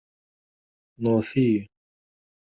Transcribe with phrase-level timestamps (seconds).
[1.03, 1.61] Nɣet-iyi.